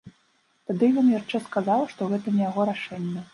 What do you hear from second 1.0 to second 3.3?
ён яшчэ сказаў, што гэта не яго рашэнне.